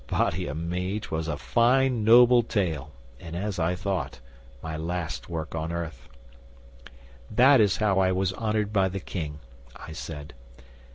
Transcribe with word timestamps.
Body 0.07 0.49
o' 0.49 0.55
me, 0.55 0.99
'twas 0.99 1.27
a 1.27 1.37
fine, 1.37 2.03
noble 2.03 2.41
tale, 2.41 2.89
and, 3.19 3.35
as 3.35 3.59
I 3.59 3.75
thought, 3.75 4.19
my 4.63 4.75
last 4.75 5.29
work 5.29 5.53
on 5.53 5.71
earth. 5.71 6.09
'"That 7.29 7.61
is 7.61 7.77
how 7.77 7.99
I 7.99 8.11
was 8.11 8.33
honoured 8.33 8.73
by 8.73 8.89
the 8.89 8.99
King," 8.99 9.41
I 9.75 9.91
said. 9.91 10.33